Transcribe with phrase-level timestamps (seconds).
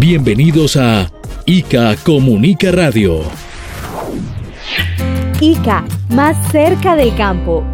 [0.00, 1.10] Bienvenidos a
[1.44, 3.22] ICA Comunica Radio.
[5.40, 7.64] ICA, más cerca del campo.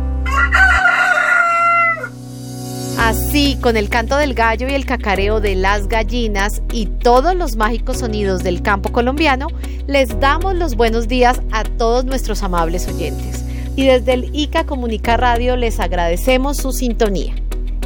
[2.99, 7.57] Así, con el canto del gallo y el cacareo de las gallinas y todos los
[7.57, 9.49] mágicos sonidos del campo colombiano,
[9.87, 13.45] les damos los buenos días a todos nuestros amables oyentes.
[13.77, 17.35] Y desde el ICA Comunica Radio les agradecemos su sintonía.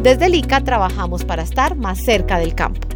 [0.01, 2.88] Desde el ICA trabajamos para estar más cerca del campo.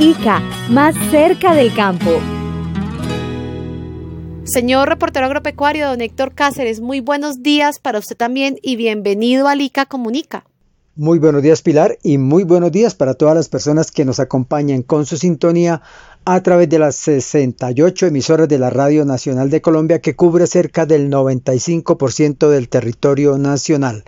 [0.00, 0.40] ICA,
[0.70, 2.20] más cerca del campo.
[4.44, 9.60] Señor reportero agropecuario, don Héctor Cáceres, muy buenos días para usted también y bienvenido al
[9.60, 10.44] ICA Comunica.
[10.94, 14.82] Muy buenos días Pilar y muy buenos días para todas las personas que nos acompañan
[14.82, 15.80] con su sintonía
[16.24, 20.86] a través de las 68 emisoras de la Radio Nacional de Colombia que cubre cerca
[20.86, 24.04] del 95% del territorio nacional.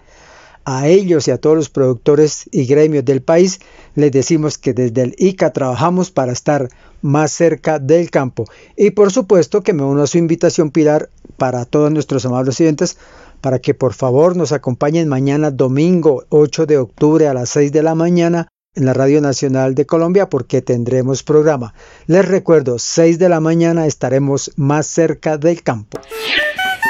[0.65, 3.61] A ellos y a todos los productores y gremios del país
[3.95, 6.69] les decimos que desde el ICA trabajamos para estar
[7.03, 8.45] más cerca del campo.
[8.77, 12.99] Y por supuesto que me uno a su invitación, Pilar, para todos nuestros amables oyentes,
[13.41, 17.83] para que por favor nos acompañen mañana domingo 8 de octubre a las 6 de
[17.83, 21.75] la mañana en la Radio Nacional de Colombia porque tendremos programa.
[22.07, 26.01] Les recuerdo, 6 de la mañana estaremos más cerca del campo.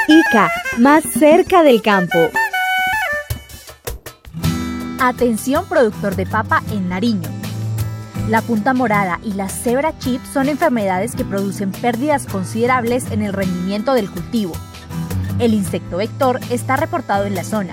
[0.08, 2.18] ICA, más cerca del campo.
[5.02, 7.30] Atención productor de papa en Nariño.
[8.28, 13.32] La punta morada y la cebra chip son enfermedades que producen pérdidas considerables en el
[13.32, 14.52] rendimiento del cultivo.
[15.38, 17.72] El insecto vector está reportado en la zona.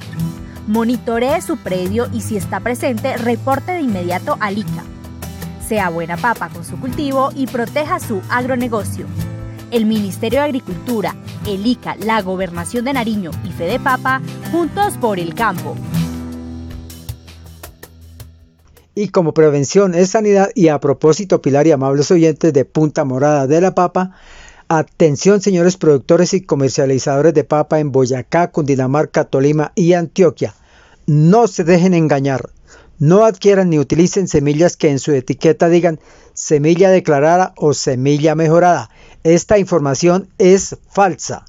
[0.68, 4.86] Monitoree su predio y si está presente, reporte de inmediato al ICA.
[5.68, 9.06] Sea buena papa con su cultivo y proteja su agronegocio.
[9.72, 11.14] El Ministerio de Agricultura,
[11.46, 15.76] el ICA, la Gobernación de Nariño y Fede Papa, juntos por el campo
[18.98, 23.46] y como prevención es sanidad y a propósito Pilar y amables oyentes de Punta Morada
[23.46, 24.16] de la Papa,
[24.70, 30.56] atención señores productores y comercializadores de papa en Boyacá, Cundinamarca, Tolima y Antioquia,
[31.06, 32.50] no se dejen engañar,
[32.98, 36.00] no adquieran ni utilicen semillas que en su etiqueta digan
[36.34, 38.90] semilla declarada o semilla mejorada.
[39.24, 41.46] Esta información es falsa.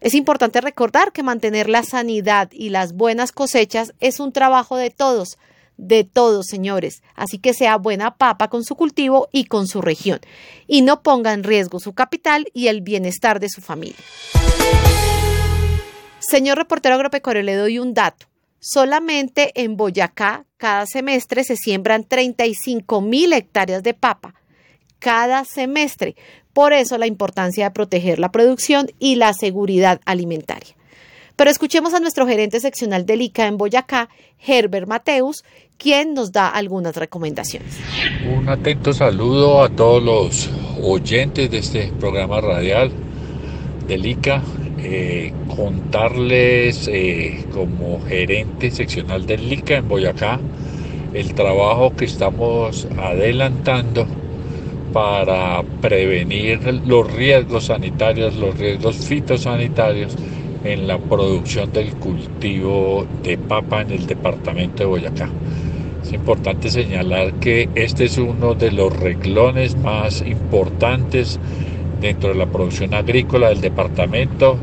[0.00, 4.90] Es importante recordar que mantener la sanidad y las buenas cosechas es un trabajo de
[4.90, 5.38] todos,
[5.78, 7.02] de todos, señores.
[7.14, 10.20] Así que sea buena papa con su cultivo y con su región.
[10.66, 13.96] Y no ponga en riesgo su capital y el bienestar de su familia.
[16.18, 18.26] Señor reportero agropecuario, le doy un dato.
[18.66, 24.36] Solamente en Boyacá cada semestre se siembran 35 mil hectáreas de papa.
[24.98, 26.16] Cada semestre.
[26.54, 30.74] Por eso la importancia de proteger la producción y la seguridad alimentaria.
[31.36, 34.08] Pero escuchemos a nuestro gerente seccional del ICA en Boyacá,
[34.38, 35.44] Herbert Mateus,
[35.76, 37.76] quien nos da algunas recomendaciones.
[38.34, 40.48] Un atento saludo a todos los
[40.82, 42.90] oyentes de este programa radial
[43.86, 44.42] del ICA
[44.84, 50.38] eh, contarles eh, como gerente seccional del LICA en Boyacá
[51.14, 54.06] el trabajo que estamos adelantando
[54.92, 60.16] para prevenir los riesgos sanitarios, los riesgos fitosanitarios
[60.64, 65.28] en la producción del cultivo de papa en el departamento de Boyacá.
[66.02, 71.38] Es importante señalar que este es uno de los reglones más importantes
[72.04, 74.58] dentro de la producción agrícola del departamento,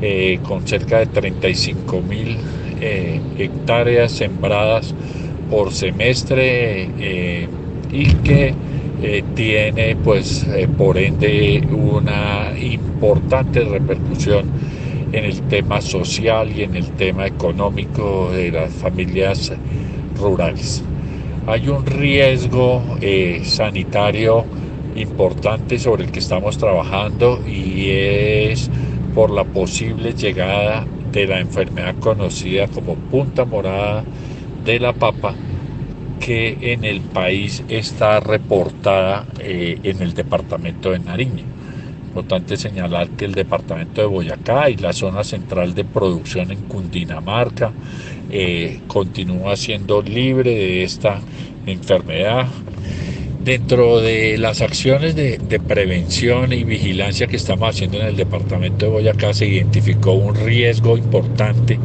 [0.00, 2.36] eh, con cerca de 35 mil
[2.80, 4.94] eh, hectáreas sembradas
[5.50, 7.48] por semestre eh,
[7.92, 8.54] y que
[9.34, 10.46] tiene pues
[10.78, 14.46] por ende una importante repercusión
[15.12, 19.52] en el tema social y en el tema económico de las familias
[20.18, 20.82] rurales.
[21.46, 22.82] Hay un riesgo
[23.42, 24.46] sanitario
[24.96, 28.70] importante sobre el que estamos trabajando y es
[29.14, 34.04] por la posible llegada de la enfermedad conocida como punta morada
[34.64, 35.34] de la papa
[36.20, 41.44] que en el país está reportada eh, en el departamento de Nariño.
[42.06, 47.72] Importante señalar que el departamento de Boyacá y la zona central de producción en Cundinamarca
[48.30, 51.20] eh, continúa siendo libre de esta
[51.66, 52.46] enfermedad.
[53.44, 55.38] Dentro de las acciones de,
[55.68, 60.96] prevención y vigilancia que estamos haciendo en el departamento de Boyacá se identificó un riesgo
[60.96, 61.78] importante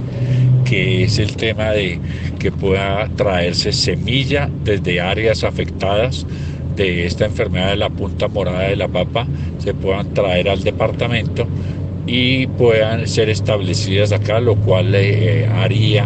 [0.63, 1.99] que es el tema de
[2.39, 6.25] que pueda traerse semilla desde áreas afectadas
[6.77, 9.27] de esta enfermedad de la punta morada de la papa,
[9.57, 11.45] se puedan traer al departamento
[12.07, 16.05] y puedan ser establecidas acá, lo cual eh, haría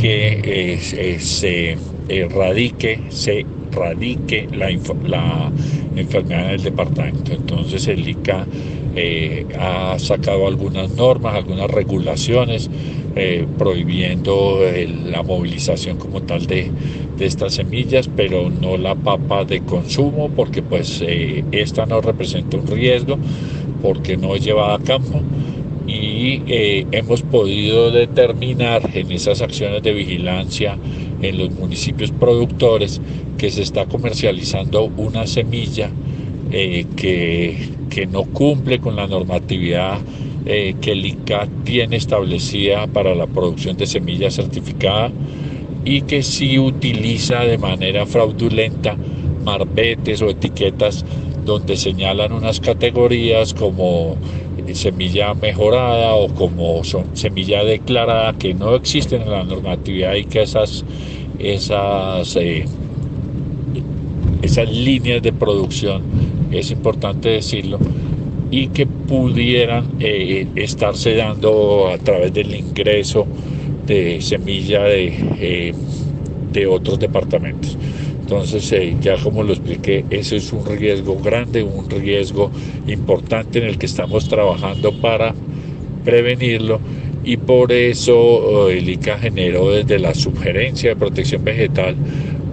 [0.00, 0.40] que
[0.72, 1.76] eh, se
[2.08, 7.32] erradique, se radique la, la enfermedad en el departamento.
[7.32, 8.46] Entonces el ICA
[8.96, 12.68] eh, ha sacado algunas normas, algunas regulaciones
[13.14, 14.60] eh, prohibiendo
[15.06, 16.70] la movilización como tal de,
[17.20, 22.66] estas semillas, pero no la papa de consumo, porque pues eh, esta no representa un
[22.66, 23.18] riesgo,
[23.82, 25.20] porque no es llevada a campo
[25.86, 26.42] y
[26.92, 30.78] hemos podido determinar en esas acciones de vigilancia
[31.22, 33.00] en los municipios productores
[33.38, 35.90] que se está comercializando una semilla
[36.52, 39.98] eh, que, no cumple con la normatividad
[40.46, 45.12] eh, que el ICA tiene establecida para la producción de semilla certificada
[45.84, 48.96] y que sí utiliza de manera fraudulenta
[49.44, 51.04] marbetes o etiquetas
[51.44, 54.16] donde señalan unas categorías como
[54.74, 56.82] semilla mejorada o como
[57.14, 60.84] semilla declarada que no existen en la normatividad y que esas,
[61.38, 62.64] esas, eh,
[64.42, 66.02] esas líneas de producción,
[66.50, 67.78] es importante decirlo,
[68.50, 73.26] y que pudieran eh, estarse dando a través del ingreso
[73.86, 75.74] de semilla de, eh,
[76.52, 77.76] de otros departamentos.
[78.30, 82.52] Entonces, eh, ya como lo expliqué, ese es un riesgo grande, un riesgo
[82.86, 85.34] importante en el que estamos trabajando para
[86.04, 86.78] prevenirlo.
[87.24, 91.96] Y por eso el ICA generó desde la sugerencia de protección vegetal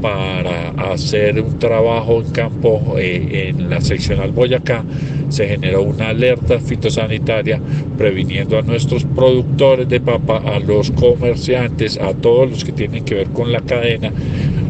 [0.01, 4.83] para hacer un trabajo en campo eh, en la seccional Boyacá,
[5.29, 7.59] se generó una alerta fitosanitaria
[7.97, 13.15] previniendo a nuestros productores de papa, a los comerciantes, a todos los que tienen que
[13.15, 14.11] ver con la cadena,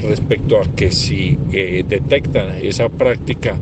[0.02, 3.58] respecto a que si eh, detectan esa práctica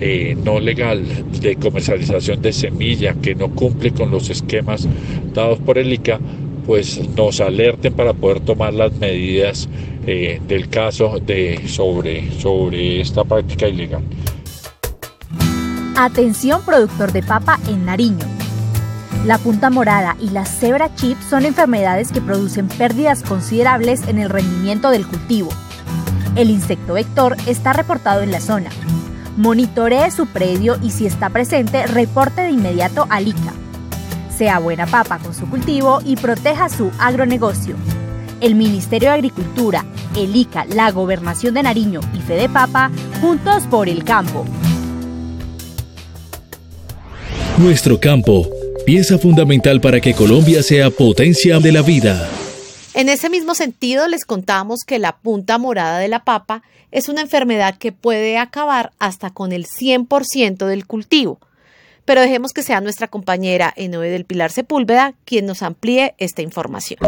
[0.00, 1.04] eh, no legal
[1.40, 4.88] de comercialización de semilla que no cumple con los esquemas
[5.32, 6.18] dados por el ICA,
[6.66, 9.68] pues nos alerten para poder tomar las medidas
[10.06, 14.02] eh, del caso de, sobre, sobre esta práctica ilegal.
[15.96, 18.26] Atención productor de papa en Nariño.
[19.24, 24.28] La punta morada y la cebra chip son enfermedades que producen pérdidas considerables en el
[24.28, 25.48] rendimiento del cultivo.
[26.36, 28.70] El insecto vector está reportado en la zona.
[29.36, 33.52] Monitoree su predio y si está presente, reporte de inmediato al ICA.
[34.36, 37.76] Sea buena papa con su cultivo y proteja su agronegocio.
[38.40, 39.84] El Ministerio de Agricultura,
[40.16, 44.44] el ICA, la Gobernación de Nariño y Fede Papa, juntos por el campo.
[47.58, 48.48] Nuestro campo,
[48.84, 52.28] pieza fundamental para que Colombia sea potencia de la vida.
[52.94, 57.20] En ese mismo sentido, les contamos que la punta morada de la papa es una
[57.20, 61.40] enfermedad que puede acabar hasta con el 100% del cultivo
[62.04, 67.00] pero dejemos que sea nuestra compañera Enoe del Pilar Sepúlveda quien nos amplíe esta información.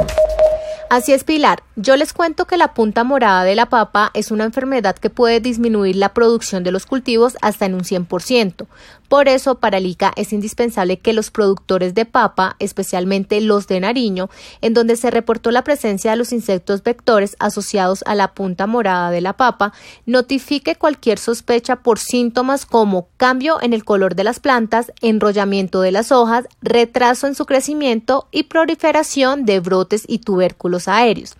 [0.89, 1.65] Así es, Pilar.
[1.75, 5.41] Yo les cuento que la punta morada de la papa es una enfermedad que puede
[5.41, 8.67] disminuir la producción de los cultivos hasta en un 100%.
[9.09, 13.81] Por eso, para el ICA es indispensable que los productores de papa, especialmente los de
[13.81, 14.29] Nariño,
[14.61, 19.11] en donde se reportó la presencia de los insectos vectores asociados a la punta morada
[19.11, 19.73] de la papa,
[20.07, 25.93] notifique cualquier sospecha por síntomas como cambio en el color de las plantas, enrollamiento de
[25.93, 31.37] las hojas, retraso en su crecimiento y proliferación de brotes y tubérculos aéreos.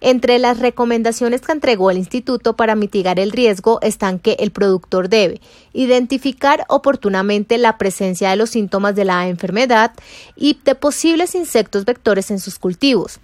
[0.00, 5.08] Entre las recomendaciones que entregó el instituto para mitigar el riesgo están que el productor
[5.08, 5.40] debe
[5.72, 7.10] identificar oportunidades
[7.58, 9.92] la presencia de los síntomas de la enfermedad
[10.36, 13.18] y de posibles insectos vectores en sus cultivos.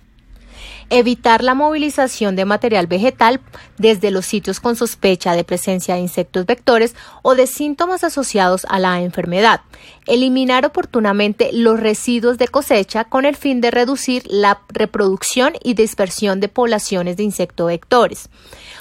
[0.88, 3.41] evitar la movilización de material vegetal
[3.76, 8.79] desde los sitios con sospecha de presencia de insectos vectores o de síntomas asociados a
[8.79, 9.62] la enfermedad,
[10.07, 16.38] eliminar oportunamente los residuos de cosecha con el fin de reducir la reproducción y dispersión
[16.38, 18.29] de poblaciones de insectos vectores,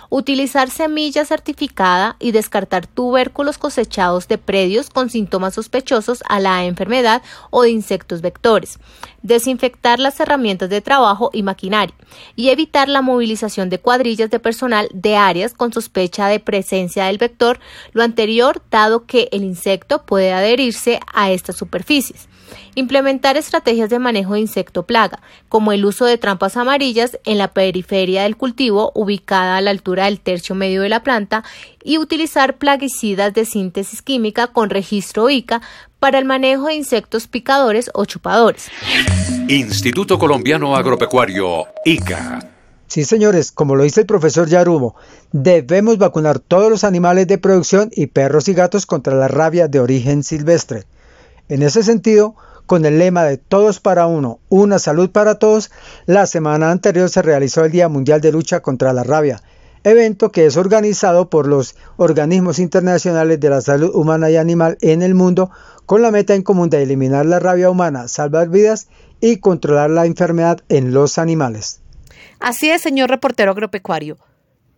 [0.09, 7.21] utilizar semilla certificada y descartar tubérculos cosechados de predios con síntomas sospechosos a la enfermedad
[7.49, 8.79] o de insectos vectores,
[9.21, 11.95] desinfectar las herramientas de trabajo y maquinaria
[12.35, 17.17] y evitar la movilización de cuadrillas de personal de áreas con sospecha de presencia del
[17.17, 17.59] vector,
[17.93, 22.27] lo anterior dado que el insecto puede adherirse a estas superficies.
[22.75, 27.49] Implementar estrategias de manejo de insecto plaga, como el uso de trampas amarillas en la
[27.49, 31.43] periferia del cultivo ubicada a la altura del tercio medio de la planta
[31.83, 35.61] y utilizar plaguicidas de síntesis química con registro ICA
[35.99, 38.69] para el manejo de insectos picadores o chupadores.
[39.47, 42.51] Instituto Colombiano Agropecuario, ICA.
[42.87, 44.95] Sí, señores, como lo dice el profesor Yarumo,
[45.31, 49.79] debemos vacunar todos los animales de producción y perros y gatos contra la rabia de
[49.79, 50.83] origen silvestre.
[51.49, 52.35] En ese sentido,
[52.65, 55.71] con el lema de Todos para uno, una salud para todos,
[56.05, 59.41] la semana anterior se realizó el Día Mundial de Lucha contra la Rabia,
[59.83, 65.03] evento que es organizado por los organismos internacionales de la salud humana y animal en
[65.03, 65.51] el mundo
[65.85, 68.87] con la meta en común de eliminar la rabia humana, salvar vidas
[69.21, 71.81] y controlar la enfermedad en los animales.
[72.39, 74.17] Así es, señor reportero agropecuario.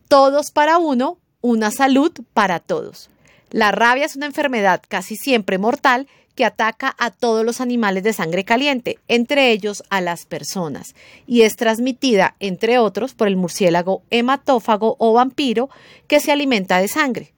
[0.09, 3.09] Todos para uno, una salud para todos.
[3.49, 6.07] La rabia es una enfermedad casi siempre mortal
[6.37, 10.93] que ataca a todos los animales de sangre caliente, entre ellos a las personas,
[11.25, 15.69] y es transmitida, entre otros, por el murciélago hematófago o vampiro
[16.07, 17.33] que se alimenta de sangre.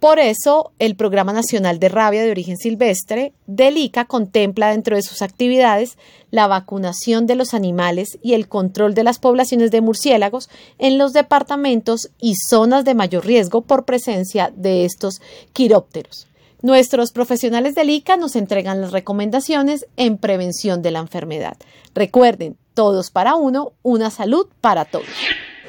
[0.00, 5.22] Por eso, el Programa Nacional de Rabia de Origen Silvestre, DELICA, contempla dentro de sus
[5.22, 5.96] actividades
[6.30, 11.14] la vacunación de los animales y el control de las poblaciones de murciélagos en los
[11.14, 15.22] departamentos y zonas de mayor riesgo por presencia de estos
[15.54, 16.26] quirópteros.
[16.66, 21.56] Nuestros profesionales del ICA nos entregan las recomendaciones en prevención de la enfermedad.
[21.94, 25.06] Recuerden, todos para uno, una salud para todos.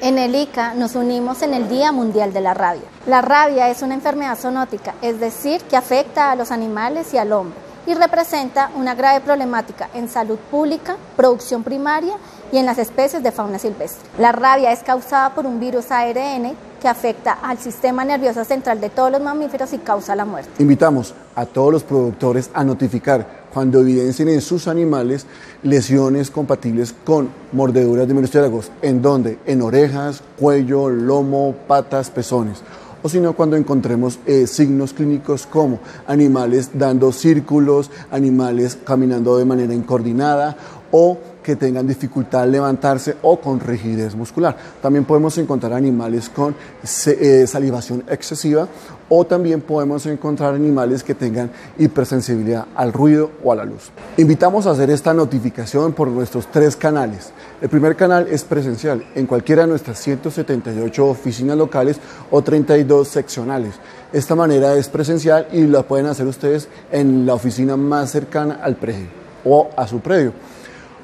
[0.00, 2.82] En el ICA nos unimos en el Día Mundial de la Rabia.
[3.06, 7.30] La rabia es una enfermedad zoonótica, es decir, que afecta a los animales y al
[7.30, 12.14] hombre y representa una grave problemática en salud pública, producción primaria
[12.50, 14.10] y en las especies de fauna silvestre.
[14.18, 18.90] La rabia es causada por un virus ARN que afecta al sistema nervioso central de
[18.90, 20.50] todos los mamíferos y causa la muerte.
[20.58, 25.26] Invitamos a todos los productores a notificar cuando evidencien en sus animales
[25.62, 32.62] lesiones compatibles con mordeduras de murciélagos, en donde en orejas, cuello, lomo, patas, pezones.
[33.02, 39.72] O sino cuando encontremos eh, signos clínicos como animales dando círculos, animales caminando de manera
[39.72, 40.56] incoordinada
[40.90, 44.54] o que tengan dificultad al levantarse o con rigidez muscular.
[44.82, 48.68] También podemos encontrar animales con eh, salivación excesiva
[49.08, 53.90] o también podemos encontrar animales que tengan hipersensibilidad al ruido o a la luz.
[54.18, 57.30] Invitamos a hacer esta notificación por nuestros tres canales.
[57.62, 61.96] El primer canal es presencial en cualquiera de nuestras 178 oficinas locales
[62.30, 63.72] o 32 seccionales.
[64.12, 68.76] Esta manera es presencial y la pueden hacer ustedes en la oficina más cercana al
[68.76, 69.06] predio
[69.46, 70.34] o a su predio.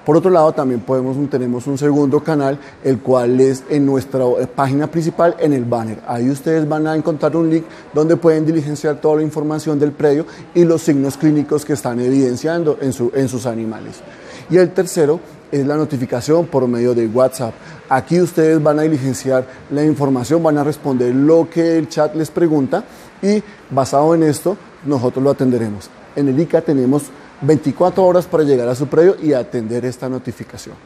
[0.05, 4.87] Por otro lado, también podemos, tenemos un segundo canal, el cual es en nuestra página
[4.87, 6.01] principal, en el banner.
[6.07, 10.27] Ahí ustedes van a encontrar un link donde pueden diligenciar toda la información del predio
[10.55, 14.03] y los signos clínicos que están evidenciando en, en sus animales.
[14.51, 15.21] Y el tercero
[15.51, 17.55] es la notificación por medio de WhatsApp.
[17.89, 22.31] Aquí ustedes van a diligenciar la información, van a responder lo que el chat les
[22.31, 22.85] pregunta
[23.23, 25.89] y basado en esto nosotros lo atenderemos.
[26.17, 27.05] En el ICA tenemos
[27.41, 30.77] 24 horas para llegar a su predio y atender esta notificación.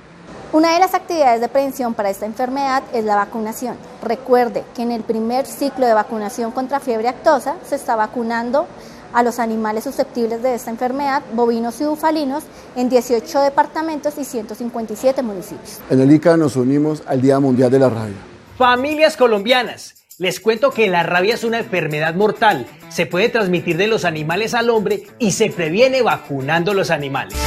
[0.51, 3.77] Una de las actividades de prevención para esta enfermedad es la vacunación.
[4.03, 8.67] Recuerde que en el primer ciclo de vacunación contra fiebre actosa se está vacunando
[9.13, 12.45] a los animales susceptibles de esta enfermedad, bovinos y bufalinos,
[12.77, 15.81] en 18 departamentos y 157 municipios.
[15.91, 18.17] En el ICA nos unimos al Día Mundial de la Rabia.
[18.57, 23.87] Familias colombianas, les cuento que la rabia es una enfermedad mortal, se puede transmitir de
[23.87, 27.39] los animales al hombre y se previene vacunando los animales.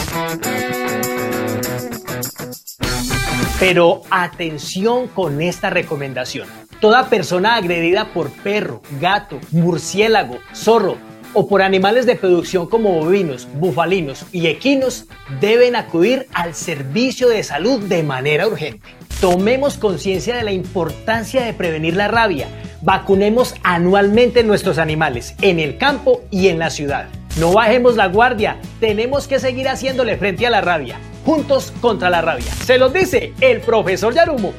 [3.60, 6.48] Pero atención con esta recomendación.
[6.80, 10.98] Toda persona agredida por perro, gato, murciélago, zorro
[11.34, 15.06] o por animales de producción como bovinos, bufalinos y equinos
[15.40, 19.01] deben acudir al servicio de salud de manera urgente.
[19.22, 22.48] Tomemos conciencia de la importancia de prevenir la rabia.
[22.82, 27.06] Vacunemos anualmente nuestros animales en el campo y en la ciudad.
[27.38, 31.00] No bajemos la guardia, tenemos que seguir haciéndole frente a la rabia.
[31.24, 32.52] juntos contra la rabia.
[32.66, 34.54] Se los dice el profesor Yarumo.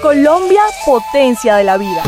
[0.00, 2.04] Colombia, potencia de la vida.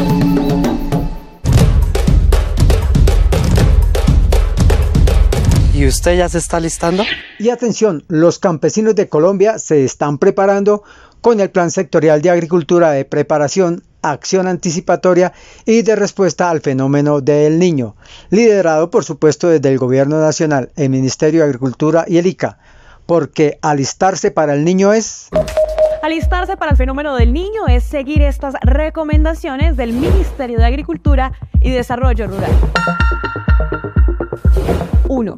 [5.88, 7.02] ¿Y usted ya se está listando?
[7.38, 10.82] Y atención, los campesinos de Colombia se están preparando
[11.22, 15.32] con el Plan Sectorial de Agricultura de Preparación, Acción Anticipatoria
[15.64, 17.96] y de Respuesta al Fenómeno del Niño,
[18.28, 22.58] liderado por supuesto desde el Gobierno Nacional, el Ministerio de Agricultura y el ICA,
[23.06, 25.30] porque alistarse para el niño es...
[26.02, 31.70] Alistarse para el fenómeno del niño es seguir estas recomendaciones del Ministerio de Agricultura y
[31.70, 32.52] Desarrollo Rural.
[35.08, 35.36] 1.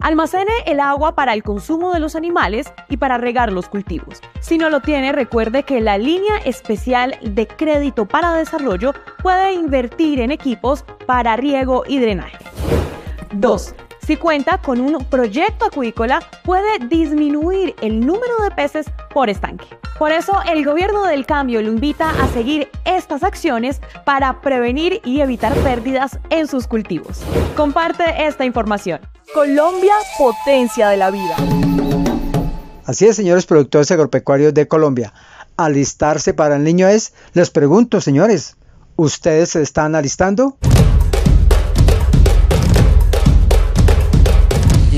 [0.00, 4.20] Almacene el agua para el consumo de los animales y para regar los cultivos.
[4.40, 10.20] Si no lo tiene, recuerde que la línea especial de crédito para desarrollo puede invertir
[10.20, 12.38] en equipos para riego y drenaje.
[13.32, 13.74] 2.
[14.08, 19.66] Si cuenta con un proyecto acuícola, puede disminuir el número de peces por estanque.
[19.98, 25.20] Por eso, el gobierno del cambio lo invita a seguir estas acciones para prevenir y
[25.20, 27.20] evitar pérdidas en sus cultivos.
[27.54, 29.00] Comparte esta información.
[29.34, 31.36] Colombia, potencia de la vida.
[32.86, 35.12] Así es, señores productores agropecuarios de Colombia.
[35.58, 38.56] Alistarse para el niño es, les pregunto, señores,
[38.96, 40.56] ¿ustedes se están alistando?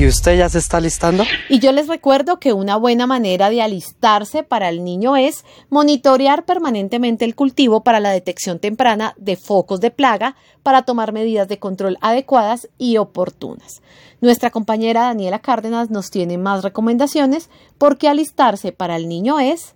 [0.01, 1.25] ¿Y usted ya se está listando?
[1.51, 6.47] Y yo les recuerdo que una buena manera de alistarse para el niño es monitorear
[6.47, 11.59] permanentemente el cultivo para la detección temprana de focos de plaga para tomar medidas de
[11.59, 13.83] control adecuadas y oportunas.
[14.23, 19.75] Nuestra compañera Daniela Cárdenas nos tiene más recomendaciones porque alistarse para el niño es...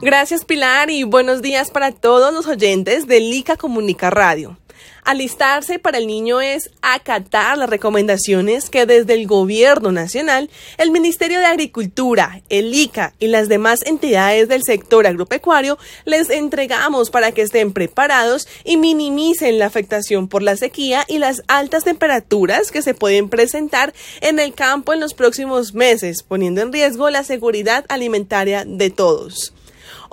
[0.00, 4.56] Gracias Pilar y buenos días para todos los oyentes de Lica Comunica Radio.
[5.04, 11.40] Alistarse para el niño es acatar las recomendaciones que desde el Gobierno Nacional, el Ministerio
[11.40, 17.42] de Agricultura, el ICA y las demás entidades del sector agropecuario les entregamos para que
[17.42, 22.94] estén preparados y minimicen la afectación por la sequía y las altas temperaturas que se
[22.94, 28.64] pueden presentar en el campo en los próximos meses, poniendo en riesgo la seguridad alimentaria
[28.64, 29.52] de todos.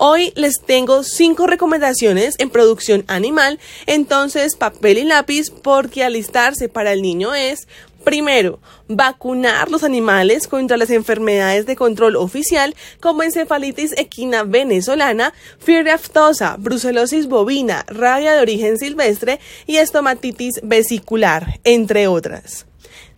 [0.03, 6.91] Hoy les tengo cinco recomendaciones en producción animal, entonces papel y lápiz porque alistarse para
[6.91, 7.67] el niño es
[8.03, 15.91] Primero, vacunar los animales contra las enfermedades de control oficial como encefalitis equina venezolana, fiebre
[15.91, 22.65] aftosa, brucelosis bovina, rabia de origen silvestre y estomatitis vesicular, entre otras.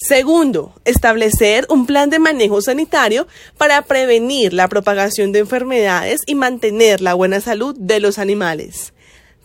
[0.03, 3.25] Segundo, establecer un plan de manejo sanitario
[3.57, 8.91] para prevenir la propagación de enfermedades y mantener la buena salud de los animales.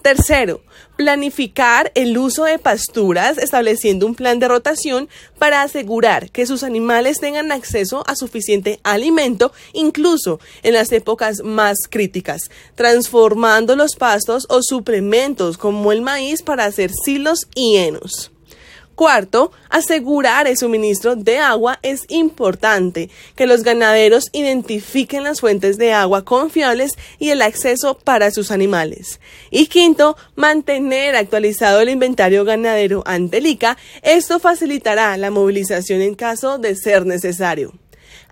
[0.03, 0.61] Tercero,
[0.97, 7.21] planificar el uso de pasturas estableciendo un plan de rotación para asegurar que sus animales
[7.21, 14.64] tengan acceso a suficiente alimento incluso en las épocas más críticas, transformando los pastos o
[14.64, 17.79] suplementos como el maíz para hacer silos y.
[18.98, 25.92] Cuarto, asegurar el suministro de agua es importante, que los ganaderos identifiquen las fuentes de
[25.92, 29.20] agua confiables y el acceso para sus animales.
[29.52, 33.78] Y quinto, mantener actualizado el inventario ganadero ante el ICA.
[34.02, 37.74] Esto facilitará la movilización en caso de ser necesario.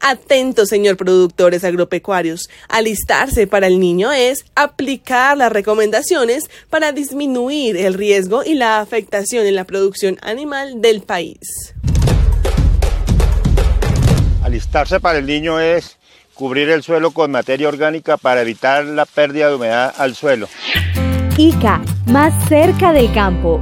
[0.01, 2.49] Atento, señor productores agropecuarios.
[2.69, 9.47] Alistarse para el niño es aplicar las recomendaciones para disminuir el riesgo y la afectación
[9.47, 11.75] en la producción animal del país.
[14.43, 15.97] Alistarse para el niño es
[16.35, 20.49] cubrir el suelo con materia orgánica para evitar la pérdida de humedad al suelo.
[21.37, 23.61] ICA, más cerca del campo.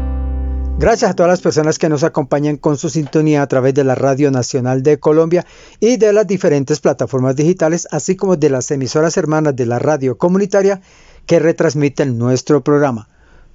[0.76, 3.94] Gracias a todas las personas que nos acompañan con su sintonía a través de la
[3.94, 5.46] Radio Nacional de Colombia
[5.78, 10.18] y de las diferentes plataformas digitales, así como de las emisoras hermanas de la radio
[10.18, 10.80] comunitaria
[11.26, 13.08] que retransmiten nuestro programa.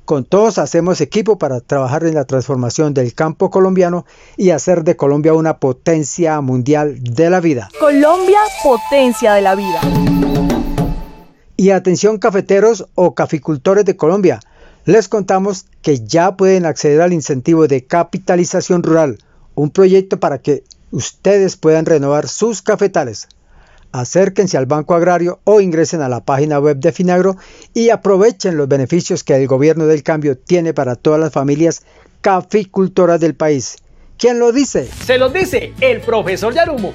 [0.05, 4.05] Con todos hacemos equipo para trabajar en la transformación del campo colombiano
[4.37, 7.69] y hacer de Colombia una potencia mundial de la vida.
[7.79, 9.81] Colombia, potencia de la vida.
[11.57, 14.39] Y atención cafeteros o caficultores de Colombia
[14.85, 19.17] les contamos que ya pueden acceder al incentivo de capitalización rural,
[19.55, 23.27] un proyecto para que ustedes puedan renovar sus cafetales.
[23.91, 27.37] Acérquense al Banco Agrario o ingresen a la página web de Finagro
[27.73, 31.83] y aprovechen los beneficios que el gobierno del cambio tiene para todas las familias
[32.21, 33.77] caficultoras del país.
[34.17, 34.87] ¿Quién lo dice?
[35.05, 36.93] Se lo dice el profesor Yarumo.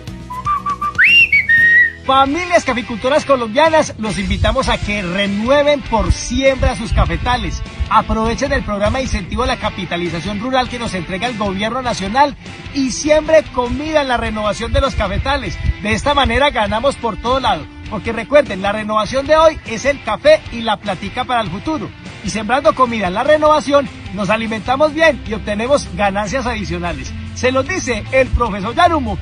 [2.05, 7.63] Familias caficultoras colombianas, los invitamos a que renueven por siempre a sus cafetales.
[7.89, 12.37] Aprovechen el programa de incentivo a la capitalización rural que nos entrega el gobierno nacional
[12.75, 15.57] y siembre comida en la renovación de los cafetales.
[15.83, 17.65] De esta manera ganamos por todo lado.
[17.89, 21.89] Porque recuerden, la renovación de hoy es el café y la platica para el futuro.
[22.23, 27.15] Y sembrando comida en la renovación, nos alimentamos bien y obtenemos ganancias adicionales.
[27.35, 29.19] Se los dice el profesor Yarumo,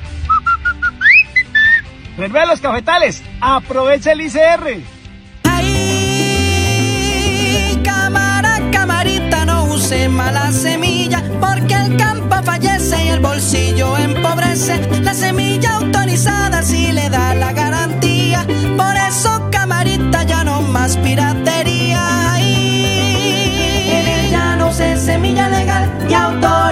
[2.17, 3.21] Renueve los cafetales.
[3.41, 4.81] Aprovecha el ICR.
[5.43, 7.01] Ay,
[7.83, 14.79] cámara, camarita, no use mala semilla, porque el campo fallece y el bolsillo empobrece.
[15.01, 18.45] La semilla autorizada sí le da la garantía.
[18.77, 22.33] Por eso, camarita, ya no más piratería.
[22.33, 26.13] Ay, en ella no se semilla legal y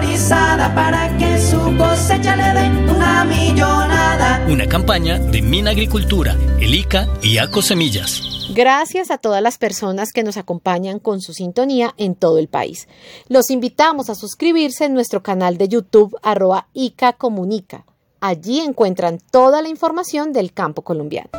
[0.02, 4.44] autorizada para que su cosecha le dé una millonada.
[4.50, 8.50] Una campaña de Mina Agricultura, el ICA y ACO Semillas.
[8.54, 12.88] Gracias a todas las personas que nos acompañan con su sintonía en todo el país.
[13.30, 17.86] Los invitamos a suscribirse en nuestro canal de YouTube arroba ICA Comunica.
[18.20, 21.30] Allí encuentran toda la información del campo colombiano.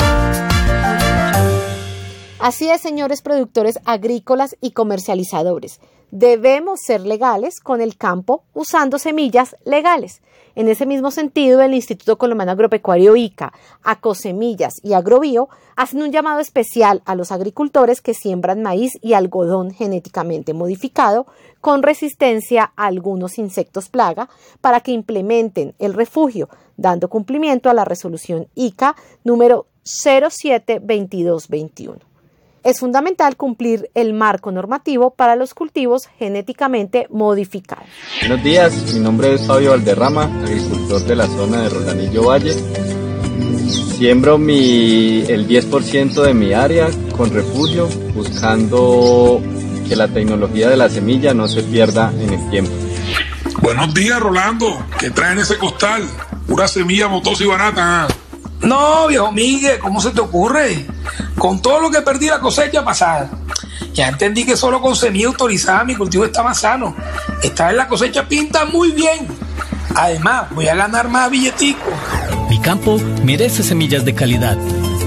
[2.39, 5.81] Así es, señores productores agrícolas y comercializadores.
[6.13, 10.21] Debemos ser legales con el campo usando semillas legales.
[10.55, 16.41] En ese mismo sentido, el Instituto Colombiano Agropecuario ICA, Acosemillas y Agrobio hacen un llamado
[16.41, 21.27] especial a los agricultores que siembran maíz y algodón genéticamente modificado
[21.63, 24.29] con resistencia a algunos insectos plaga
[24.61, 32.12] para que implementen el refugio, dando cumplimiento a la resolución ICA número 072221
[32.65, 37.87] es fundamental cumplir el marco normativo para los cultivos genéticamente modificados.
[38.21, 42.55] Buenos días, mi nombre es Fabio Valderrama, agricultor de la zona de Rolanillo Valle.
[43.69, 49.41] Siembro mi, el 10% de mi área con refugio, buscando
[49.89, 52.73] que la tecnología de la semilla no se pierda en el tiempo.
[53.61, 54.85] Buenos días, Rolando.
[54.99, 56.03] ¿Qué traen ese costal?
[56.49, 58.09] Pura semilla motosa y barata.
[58.63, 60.87] No, viejo Miguel, ¿cómo se te ocurre?
[61.39, 63.31] Con todo lo que perdí la cosecha pasada.
[63.95, 66.95] Ya entendí que solo con semilla autorizada mi cultivo está más sano.
[67.43, 69.27] Esta vez la cosecha pinta muy bien.
[69.95, 71.85] Además, voy a ganar más billetico.
[72.49, 74.57] Mi campo merece semillas de calidad.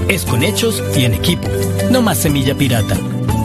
[0.08, 1.48] Es con hechos y en equipo.
[1.90, 2.96] No más semilla pirata.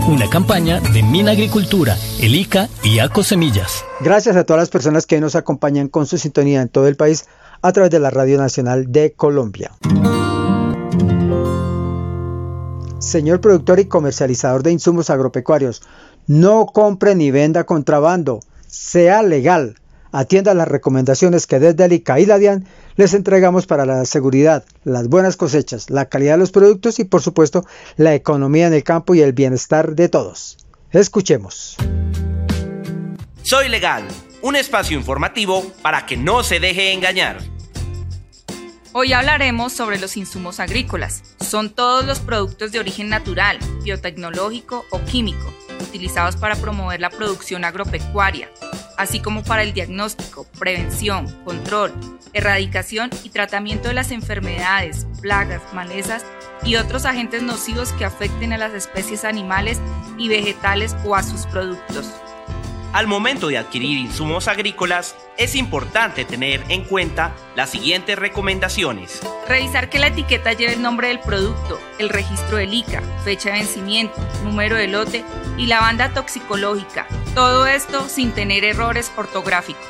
[0.07, 3.85] Una campaña de Mina Agricultura, el ICA y ACO Semillas.
[3.99, 7.27] Gracias a todas las personas que nos acompañan con su sintonía en todo el país
[7.61, 9.71] a través de la Radio Nacional de Colombia.
[13.01, 15.81] Señor productor y comercializador de insumos agropecuarios,
[16.27, 19.75] no compre ni venda contrabando, sea legal.
[20.11, 24.65] Atienda las recomendaciones que desde el ICA y la DIAN les entregamos para la seguridad,
[24.83, 27.65] las buenas cosechas, la calidad de los productos y por supuesto
[27.97, 30.57] la economía en el campo y el bienestar de todos.
[30.91, 31.77] Escuchemos.
[33.41, 34.07] Soy legal,
[34.43, 37.39] un espacio informativo para que no se deje engañar.
[38.93, 41.23] Hoy hablaremos sobre los insumos agrícolas.
[41.39, 47.63] Son todos los productos de origen natural, biotecnológico o químico, utilizados para promover la producción
[47.63, 48.49] agropecuaria,
[48.97, 51.93] así como para el diagnóstico, prevención, control,
[52.33, 56.25] erradicación y tratamiento de las enfermedades, plagas, malezas
[56.65, 59.79] y otros agentes nocivos que afecten a las especies animales
[60.17, 62.11] y vegetales o a sus productos.
[62.93, 69.21] Al momento de adquirir insumos agrícolas, es importante tener en cuenta las siguientes recomendaciones.
[69.47, 73.59] Revisar que la etiqueta lleve el nombre del producto, el registro del ICA, fecha de
[73.59, 75.23] vencimiento, número de lote
[75.57, 77.07] y la banda toxicológica.
[77.33, 79.87] Todo esto sin tener errores ortográficos.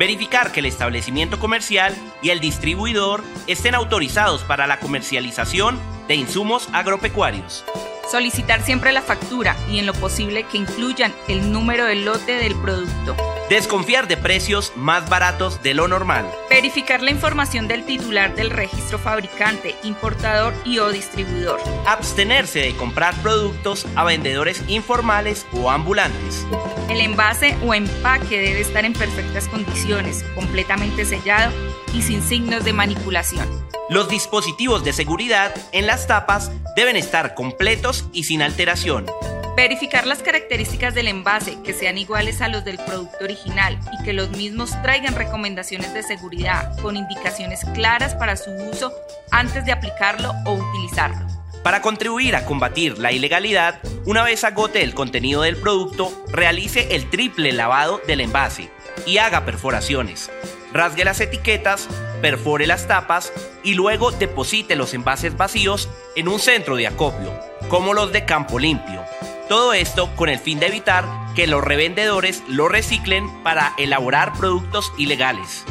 [0.00, 5.78] Verificar que el establecimiento comercial y el distribuidor estén autorizados para la comercialización
[6.08, 7.64] de insumos agropecuarios.
[8.12, 12.54] Solicitar siempre la factura y en lo posible que incluyan el número del lote del
[12.56, 13.31] producto.
[13.48, 16.30] Desconfiar de precios más baratos de lo normal.
[16.48, 21.60] Verificar la información del titular del registro fabricante, importador y o distribuidor.
[21.86, 26.46] Abstenerse de comprar productos a vendedores informales o ambulantes.
[26.88, 31.52] El envase o empaque debe estar en perfectas condiciones, completamente sellado
[31.92, 33.48] y sin signos de manipulación.
[33.90, 39.06] Los dispositivos de seguridad en las tapas deben estar completos y sin alteración.
[39.54, 44.14] Verificar las características del envase que sean iguales a los del producto original y que
[44.14, 48.94] los mismos traigan recomendaciones de seguridad con indicaciones claras para su uso
[49.30, 51.26] antes de aplicarlo o utilizarlo.
[51.62, 57.10] Para contribuir a combatir la ilegalidad, una vez agote el contenido del producto, realice el
[57.10, 58.70] triple lavado del envase
[59.04, 60.30] y haga perforaciones.
[60.72, 61.88] Rasgue las etiquetas
[62.22, 67.38] perfore las tapas y luego deposite los envases vacíos en un centro de acopio,
[67.68, 69.04] como los de Campo Limpio.
[69.48, 74.92] Todo esto con el fin de evitar que los revendedores lo reciclen para elaborar productos
[74.96, 75.64] ilegales.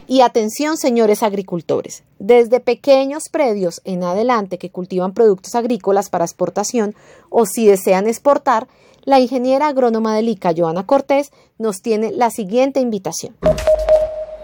[0.07, 6.95] Y atención, señores agricultores, desde pequeños predios en adelante que cultivan productos agrícolas para exportación
[7.29, 8.67] o si desean exportar,
[9.03, 13.35] la ingeniera agrónoma del ICA, Joana Cortés, nos tiene la siguiente invitación.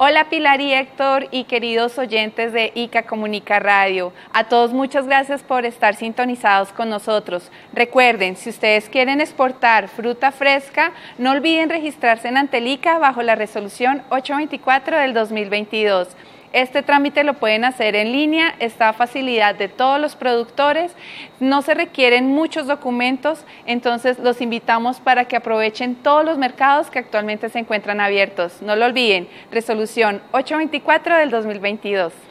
[0.04, 4.14] Hola Pilar y Héctor y queridos oyentes de ICA Comunica Radio.
[4.34, 7.52] A todos muchas gracias por estar sintonizados con nosotros.
[7.72, 14.02] Recuerden, si ustedes quieren exportar fruta fresca, no olviden registrarse en Antelica bajo la resolución
[14.10, 16.08] 824 del 2022.
[16.54, 20.94] Este trámite lo pueden hacer en línea, está a facilidad de todos los productores,
[21.40, 27.00] no se requieren muchos documentos, entonces los invitamos para que aprovechen todos los mercados que
[27.00, 28.62] actualmente se encuentran abiertos.
[28.62, 32.31] No lo olviden, resolución 824 del 2022.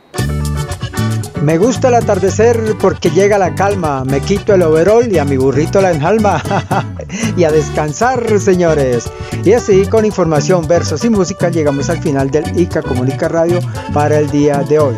[1.43, 5.39] Me gusta el atardecer porque llega la calma, me quito el overol y a mi
[5.39, 6.43] burrito la enjalma.
[7.37, 9.11] y a descansar, señores.
[9.43, 13.59] Y así, con información, versos y música, llegamos al final del ICA Comunica Radio
[13.95, 14.97] para el día de hoy.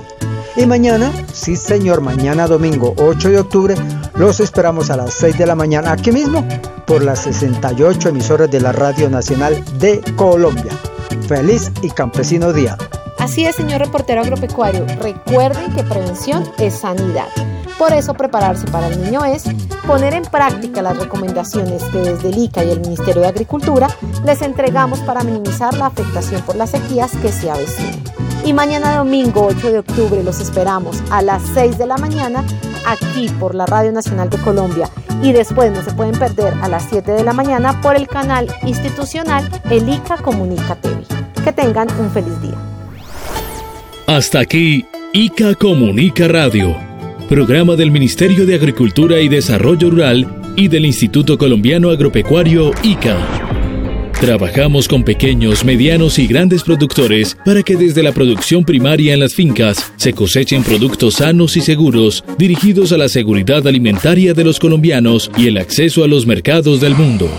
[0.57, 3.75] Y mañana, sí señor, mañana domingo 8 de octubre,
[4.17, 6.47] los esperamos a las 6 de la mañana aquí mismo
[6.87, 10.73] por las 68 emisoras de la Radio Nacional de Colombia.
[11.29, 12.77] Feliz y campesino día.
[13.23, 17.29] Así es, señor reportero agropecuario, recuerden que prevención es sanidad.
[17.79, 19.45] Por eso prepararse para el niño es
[19.87, 23.87] poner en práctica las recomendaciones que desde el ICA y el Ministerio de Agricultura
[24.25, 28.03] les entregamos para minimizar la afectación por las sequías que se avecinan.
[28.45, 32.45] Y mañana domingo 8 de octubre los esperamos a las 6 de la mañana
[32.89, 34.91] aquí por la Radio Nacional de Colombia
[35.23, 38.53] y después no se pueden perder a las 7 de la mañana por el canal
[38.65, 41.05] institucional El ICA Comunica TV.
[41.45, 42.72] Que tengan un feliz día.
[44.13, 46.77] Hasta aquí, ICA Comunica Radio,
[47.31, 53.17] programa del Ministerio de Agricultura y Desarrollo Rural y del Instituto Colombiano Agropecuario ICA.
[54.21, 59.33] Trabajamos con pequeños, medianos y grandes productores para que desde la producción primaria en las
[59.33, 65.31] fincas se cosechen productos sanos y seguros dirigidos a la seguridad alimentaria de los colombianos
[65.39, 67.31] y el acceso a los mercados del mundo.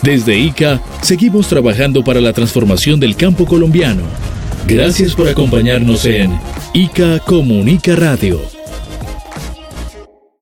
[0.00, 4.29] Desde ICA seguimos trabajando para la transformación del campo colombiano
[4.66, 6.38] Gracias por acompañarnos en
[6.74, 8.59] ICA Comunica Radio.